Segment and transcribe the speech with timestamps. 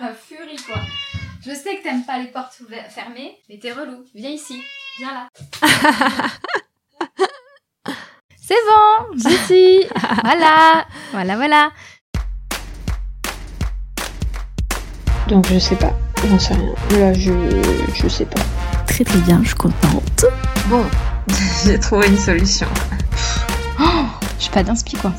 [0.00, 0.80] la furie quoi.
[1.46, 4.04] Je sais que t'aimes pas les portes fermées, mais t'es relou.
[4.14, 4.62] Viens ici,
[4.98, 5.28] viens là.
[8.36, 9.86] C'est bon, j'y suis.
[10.22, 11.70] voilà, voilà, voilà.
[15.28, 15.92] Donc je sais pas,
[16.28, 16.74] j'en sais rien.
[16.98, 17.32] Là je,
[17.94, 18.42] je sais pas.
[18.86, 20.26] Très très bien, je suis contente.
[20.66, 20.84] Bon,
[21.64, 22.66] j'ai trouvé une solution.
[23.78, 25.12] Je suis pas d'inspi quoi.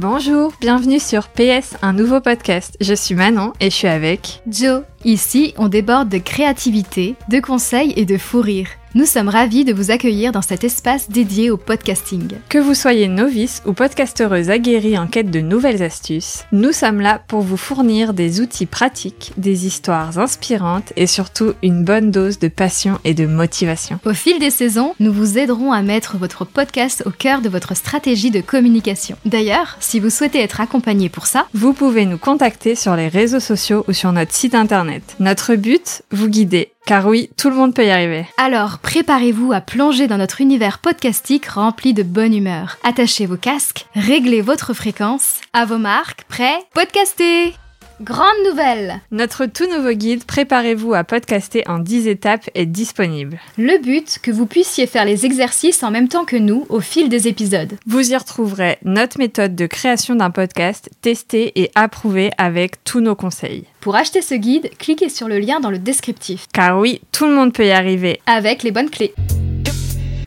[0.00, 2.76] Bonjour, bienvenue sur PS, un nouveau podcast.
[2.80, 4.42] Je suis Manon et je suis avec.
[4.46, 8.68] Joe, ici on déborde de créativité, de conseils et de fou rire.
[8.98, 12.30] Nous sommes ravis de vous accueillir dans cet espace dédié au podcasting.
[12.48, 17.22] Que vous soyez novice ou podcastereuse aguerrie en quête de nouvelles astuces, nous sommes là
[17.28, 22.48] pour vous fournir des outils pratiques, des histoires inspirantes et surtout une bonne dose de
[22.48, 24.00] passion et de motivation.
[24.04, 27.76] Au fil des saisons, nous vous aiderons à mettre votre podcast au cœur de votre
[27.76, 29.16] stratégie de communication.
[29.24, 33.38] D'ailleurs, si vous souhaitez être accompagné pour ça, Vous pouvez nous contacter sur les réseaux
[33.38, 35.14] sociaux ou sur notre site internet.
[35.20, 36.72] Notre but, vous guider.
[36.88, 38.24] Car oui, tout le monde peut y arriver.
[38.38, 42.78] alors préparez-vous à plonger dans notre univers podcastique rempli de bonne humeur.
[42.82, 45.42] Attachez vos casques, réglez votre fréquence.
[45.52, 46.56] À vos marques, prêts?
[46.72, 47.52] Podcastez
[48.00, 53.40] Grande nouvelle Notre tout nouveau guide Préparez-vous à podcaster en 10 étapes est disponible.
[53.56, 57.08] Le but, que vous puissiez faire les exercices en même temps que nous au fil
[57.08, 57.74] des épisodes.
[57.86, 63.16] Vous y retrouverez notre méthode de création d'un podcast testée et approuvée avec tous nos
[63.16, 63.64] conseils.
[63.80, 67.34] Pour acheter ce guide, cliquez sur le lien dans le descriptif, Car oui, tout le
[67.34, 68.20] monde peut y arriver.
[68.26, 69.12] avec les bonnes clés.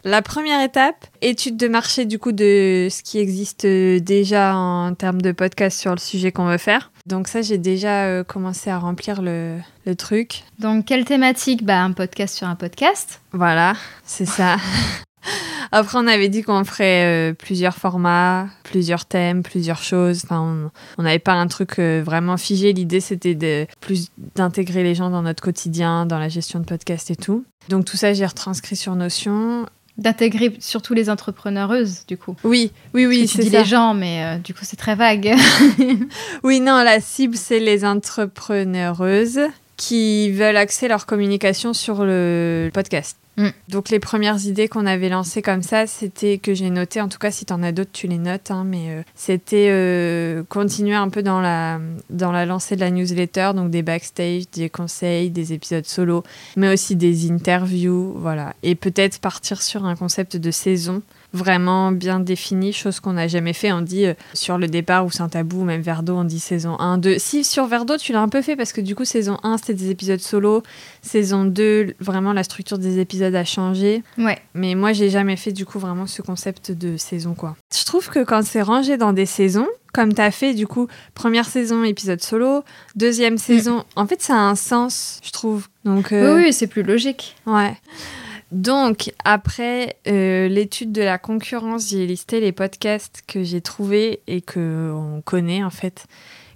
[0.03, 4.93] La première étape, étude de marché du coup de ce qui existe euh, déjà en
[4.95, 6.91] termes de podcast sur le sujet qu'on veut faire.
[7.05, 10.43] Donc ça, j'ai déjà euh, commencé à remplir le, le truc.
[10.59, 11.63] Donc, quelle thématique?
[11.63, 13.21] Bah, un podcast sur un podcast.
[13.31, 13.73] Voilà,
[14.05, 14.57] c'est ça.
[15.73, 20.21] Après, on avait dit qu'on ferait euh, plusieurs formats, plusieurs thèmes, plusieurs choses.
[20.25, 22.73] Enfin, on- on n'avait pas un truc euh, vraiment figé.
[22.73, 27.09] L'idée, c'était de plus d'intégrer les gens dans notre quotidien, dans la gestion de podcast
[27.11, 27.45] et tout.
[27.69, 29.65] Donc tout ça, j'ai retranscrit sur Notion.
[29.97, 32.35] D'intégrer surtout les entrepreneureuses, du coup.
[32.43, 33.59] Oui, oui, oui, c'est ça.
[33.59, 35.33] les gens, mais euh, du coup, c'est très vague.
[36.43, 39.41] Oui, non, la cible, c'est les entrepreneureuses
[39.77, 43.17] qui veulent axer leur communication sur le podcast.
[43.41, 43.49] Mm.
[43.69, 47.17] Donc les premières idées qu'on avait lancées comme ça, c'était que j'ai noté, en tout
[47.17, 51.09] cas si t'en as d'autres, tu les notes, hein, mais euh, c'était euh, continuer un
[51.09, 55.53] peu dans la, dans la lancée de la newsletter, donc des backstage, des conseils, des
[55.53, 56.23] épisodes solo,
[56.55, 58.53] mais aussi des interviews, voilà.
[58.61, 61.01] Et peut-être partir sur un concept de saison
[61.33, 63.71] vraiment bien défini, chose qu'on n'a jamais fait.
[63.71, 67.17] On dit euh, sur le départ ou Saint-Tabou, même Verdo, on dit saison 1, 2.
[67.19, 69.73] Si, sur Verdo, tu l'as un peu fait parce que du coup, saison 1, c'était
[69.73, 70.63] des épisodes solo.
[71.01, 74.03] Saison 2, vraiment, la structure des épisodes a changé.
[74.17, 74.39] ouais.
[74.53, 77.55] Mais moi, j'ai jamais fait du coup vraiment ce concept de saison, quoi.
[77.73, 80.87] Je trouve que quand c'est rangé dans des saisons, comme tu as fait du coup,
[81.15, 82.63] première saison, épisode solo,
[82.95, 85.67] deuxième saison, en fait, ça a un sens, je trouve.
[85.85, 87.35] Donc, euh, Oui, oui, c'est plus logique.
[87.45, 87.73] Ouais.
[88.51, 94.41] Donc, après euh, l'étude de la concurrence, j'ai listé les podcasts que j'ai trouvés et
[94.41, 96.05] que on connaît en fait,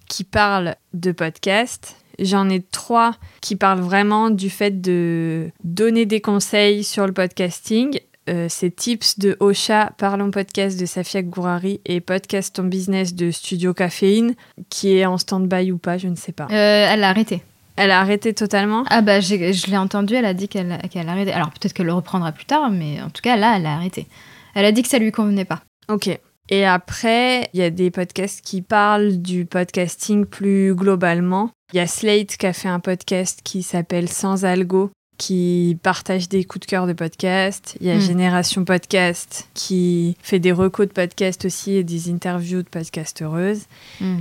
[0.10, 1.96] qui parlent de podcasts.
[2.20, 8.00] J'en ai trois qui parlent vraiment du fait de donner des conseils sur le podcasting.
[8.28, 13.32] Euh, c'est Tips de Ocha, Parlons Podcast de Safia Gourari et Podcast ton business de
[13.32, 14.36] Studio Caféine,
[14.70, 16.46] qui est en stand-by ou pas, je ne sais pas.
[16.46, 17.44] Euh, elle a arrêté.
[17.78, 18.84] Elle a arrêté totalement?
[18.90, 19.36] Ah bah, je
[19.70, 21.34] l'ai entendu, elle a dit qu'elle qu'elle a arrêté.
[21.34, 24.08] Alors, peut-être qu'elle le reprendra plus tard, mais en tout cas, là, elle a arrêté.
[24.54, 25.62] Elle a dit que ça lui convenait pas.
[25.90, 26.10] Ok.
[26.50, 31.50] Et après, il y a des podcasts qui parlent du podcasting plus globalement.
[31.74, 36.28] Il y a Slate qui a fait un podcast qui s'appelle Sans Algo, qui partage
[36.30, 37.78] des coups de cœur de podcast.
[37.82, 38.02] Il y a Hmm.
[38.02, 43.62] Génération Podcast qui fait des recos de podcast aussi et des interviews de podcasteuses.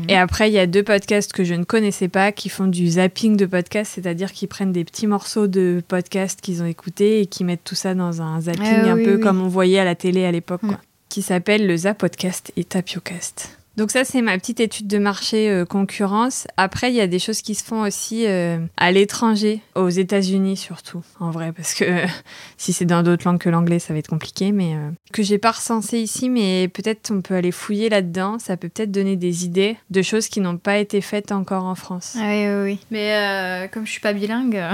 [0.08, 2.86] Et après, il y a deux podcasts que je ne connaissais pas qui font du
[2.88, 7.26] zapping de podcast, c'est-à-dire qu'ils prennent des petits morceaux de podcast qu'ils ont écoutés et
[7.26, 9.20] qui mettent tout ça dans un zapping Ah un oui, peu oui.
[9.20, 10.76] comme on voyait à la télé à l'époque, Mm.
[11.08, 13.58] qui s'appelle le Zapodcast et Tapiocast.
[13.76, 16.46] Donc ça, c'est ma petite étude de marché euh, concurrence.
[16.56, 20.56] Après, il y a des choses qui se font aussi euh, à l'étranger, aux États-Unis
[20.56, 22.06] surtout, en vrai, parce que euh,
[22.56, 25.38] si c'est dans d'autres langues que l'anglais, ça va être compliqué, mais euh, que j'ai
[25.38, 28.38] pas recensé ici, mais peut-être on peut aller fouiller là-dedans.
[28.38, 31.74] Ça peut peut-être donner des idées de choses qui n'ont pas été faites encore en
[31.74, 32.16] France.
[32.16, 32.78] Ah oui, oui, oui.
[32.90, 34.62] Mais comme je suis pas bilingue.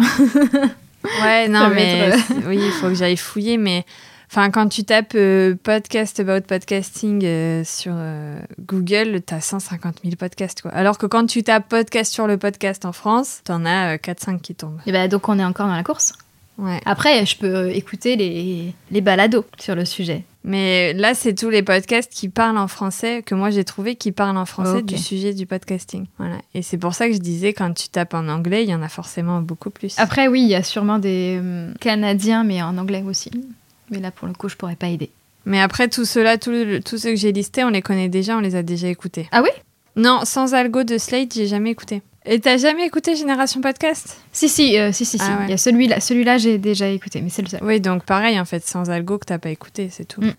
[1.23, 2.13] Ouais, non, mais
[2.47, 3.85] oui, il faut que j'aille fouiller, mais
[4.31, 10.17] enfin, quand tu tapes euh, podcast about podcasting euh, sur euh, Google, t'as 150 000
[10.17, 10.71] podcasts, quoi.
[10.71, 14.55] Alors que quand tu tapes podcast sur le podcast en France, t'en as 4-5 qui
[14.55, 14.81] tombent.
[14.87, 16.15] Et bah, donc, on est encore dans la course.
[16.59, 16.81] Ouais.
[16.85, 20.25] Après, je peux écouter les, les balados sur le sujet.
[20.43, 24.11] Mais là, c'est tous les podcasts qui parlent en français, que moi j'ai trouvé qui
[24.11, 26.07] parlent en français du sujet du podcasting.
[26.19, 26.37] Voilà.
[26.55, 28.83] Et c'est pour ça que je disais, quand tu tapes en anglais, il y en
[28.83, 29.99] a forcément beaucoup plus.
[29.99, 33.31] Après, oui, il y a sûrement des euh, Canadiens, mais en anglais aussi.
[33.91, 35.11] Mais là, pour le coup, je pourrais pas aider.
[35.47, 36.53] Mais après, tout cela, tout
[36.85, 39.29] tous ceux que j'ai listés, on les connaît déjà, on les a déjà écoutés.
[39.33, 39.51] Ah oui
[39.97, 42.03] Non, sans algo de Slate, j'ai jamais écouté.
[42.27, 44.21] Et t'as jamais écouté Génération Podcast?
[44.33, 45.25] Si, si, euh, si, si, si.
[45.27, 45.45] Ah ouais.
[45.47, 47.61] Il y a celui-là, celui-là, j'ai déjà écouté, mais c'est le seul.
[47.63, 50.21] Oui, donc pareil, en fait, sans algo que t'as pas écouté, c'est tout.
[50.21, 50.35] Mm.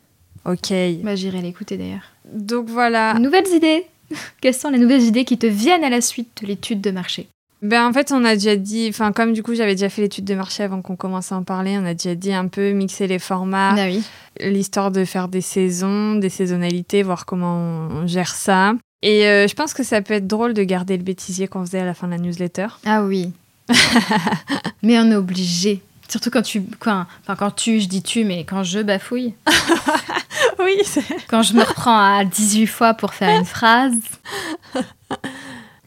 [0.45, 0.73] Ok.
[1.03, 2.13] Bah, j'irai l'écouter d'ailleurs.
[2.31, 3.15] Donc voilà.
[3.15, 3.85] Nouvelles idées
[4.41, 7.27] Quelles sont les nouvelles idées qui te viennent à la suite de l'étude de marché?
[7.61, 10.25] Ben en fait, on a déjà dit, enfin comme du coup j'avais déjà fait l'étude
[10.25, 13.05] de marché avant qu'on commence à en parler, on a déjà dit un peu mixer
[13.05, 14.03] les formats, Ah oui.
[14.39, 18.73] l'histoire de faire des saisons, des saisonnalités, voir comment on gère ça.
[19.03, 21.79] Et euh, je pense que ça peut être drôle de garder le bêtisier qu'on faisait
[21.79, 22.67] à la fin de la newsletter.
[22.85, 23.31] Ah oui.
[24.83, 25.81] mais on est obligé.
[26.07, 26.63] Surtout quand tu.
[26.79, 29.33] Quand, enfin, quand tu, je dis tu, mais quand je bafouille.
[30.59, 31.03] oui, c'est...
[31.29, 33.93] Quand je me reprends à 18 fois pour faire une phrase.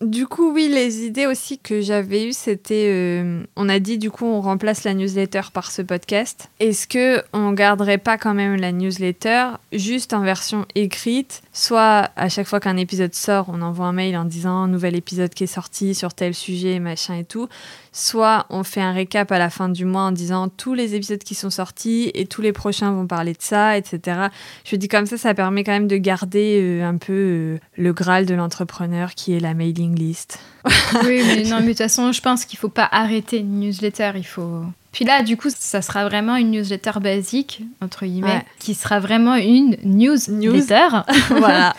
[0.05, 4.11] Du coup, oui, les idées aussi que j'avais eues, c'était, euh, on a dit du
[4.11, 6.51] coup, on remplace la newsletter par ce podcast.
[6.61, 12.29] Est-ce que on garderait pas quand même la newsletter juste en version écrite, soit à
[12.29, 15.47] chaque fois qu'un épisode sort, on envoie un mail en disant nouvel épisode qui est
[15.47, 17.49] sorti sur tel sujet, machin et tout,
[17.95, 21.23] soit on fait un récap à la fin du mois en disant tous les épisodes
[21.23, 24.29] qui sont sortis et tous les prochains vont parler de ça, etc.
[24.65, 27.93] Je dis comme ça, ça permet quand même de garder euh, un peu euh, le
[27.95, 30.39] graal de l'entrepreneur qui est la mailing list.
[31.05, 34.13] Oui, mais non, mais de toute façon, je pense qu'il faut pas arrêter une newsletter.
[34.17, 34.63] Il faut.
[34.93, 38.47] Puis là, du coup, ça sera vraiment une newsletter basique, entre guillemets, Ouais.
[38.61, 40.89] qui sera vraiment une newsletter
[41.31, 41.75] voilà.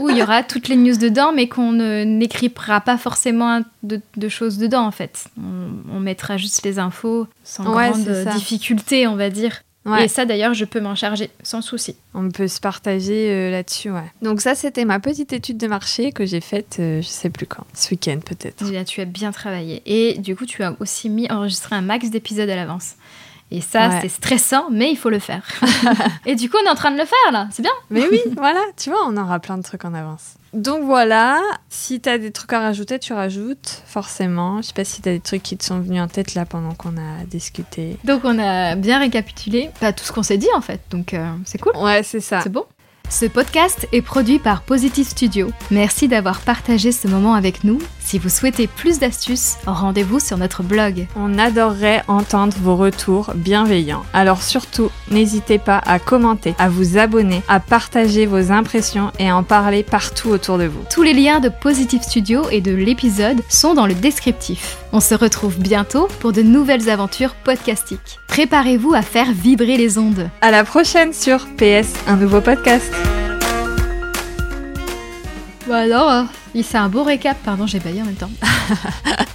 [0.00, 4.28] où il y aura toutes les news dedans, mais qu'on n'écrira pas forcément de, de
[4.28, 5.26] choses dedans, en fait.
[5.38, 9.62] On, on mettra juste les infos sans Ouais, grande difficulté, on va dire.
[9.86, 10.04] Ouais.
[10.04, 11.96] Et ça, d'ailleurs, je peux m'en charger sans souci.
[12.12, 14.12] On peut se partager euh, là-dessus, ouais.
[14.20, 17.46] Donc ça, c'était ma petite étude de marché que j'ai faite, euh, je sais plus
[17.46, 18.68] quand, ce week-end peut-être.
[18.72, 19.82] Là, tu as bien travaillé.
[19.86, 22.96] Et du coup, tu as aussi mis enregistrer un max d'épisodes à l'avance.
[23.52, 23.98] Et ça, Ouais.
[24.02, 25.44] c'est stressant, mais il faut le faire.
[26.26, 27.46] et du coup, on est en train de le faire, là.
[27.52, 27.70] C'est bien.
[27.90, 30.34] Mais oui, voilà, tu vois, on aura plein de trucs en avance.
[30.52, 31.38] Donc voilà,
[31.68, 34.62] si t'as des trucs à rajouter, tu rajoutes, forcément.
[34.62, 36.72] Je sais pas si t'as des trucs qui te sont venus en tête là pendant
[36.74, 37.98] qu'on a discuté.
[38.04, 40.80] Donc, on a bien récapitulé pas tout ce qu'on s'est dit, en fait.
[40.90, 41.76] Donc, euh, c'est cool.
[41.76, 42.40] Ouais, c'est ça.
[42.40, 42.64] C'est bon?
[43.08, 45.50] Ce podcast est produit par Positive Studio.
[45.70, 47.78] Merci d'avoir partagé ce moment avec nous.
[48.00, 51.06] Si vous souhaitez plus d'astuces, rendez-vous sur notre blog.
[51.16, 54.04] On adorerait entendre vos retours bienveillants.
[54.12, 59.36] Alors surtout, n'hésitez pas à commenter, à vous abonner, à partager vos impressions et à
[59.36, 60.82] en parler partout autour de vous.
[60.90, 64.78] Tous les liens de Positive Studio et de l'épisode sont dans le descriptif.
[64.96, 68.18] On se retrouve bientôt pour de nouvelles aventures podcastiques.
[68.28, 70.30] Préparez-vous à faire vibrer les ondes.
[70.40, 72.90] À la prochaine sur PS, un nouveau podcast.
[75.66, 76.22] Bon alors, euh,
[76.62, 78.30] c'est un beau récap, pardon, j'ai baillé en même temps.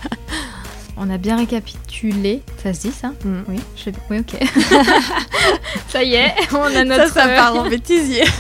[0.98, 3.44] On a bien récapitulé, ça se dit ça Mm.
[3.48, 4.40] Oui, je oui, ok.
[5.90, 7.14] ça y est, on a notre.
[7.14, 8.24] Ça, ça part en bêtisier.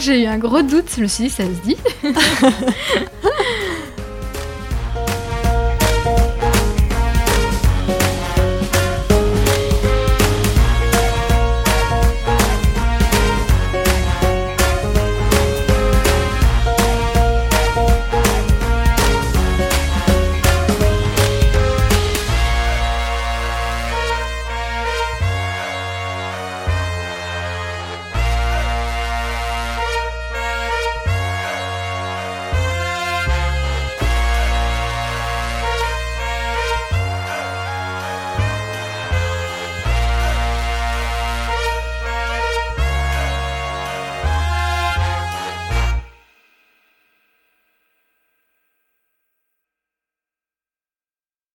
[0.00, 1.76] J'ai eu un gros doute, je me suis dit ça se dit.